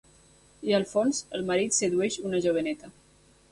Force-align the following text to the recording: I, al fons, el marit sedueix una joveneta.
I, 0.69 0.73
al 0.77 0.85
fons, 0.93 1.19
el 1.39 1.45
marit 1.51 1.77
sedueix 1.81 2.19
una 2.31 2.43
joveneta. 2.49 2.93